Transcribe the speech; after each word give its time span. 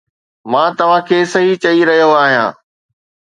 مان 0.51 0.69
توهان 0.79 1.01
کي 1.09 1.17
صحيح 1.33 1.55
چئي 1.67 1.79
رهيو 1.89 2.11
آهيان 2.23 2.51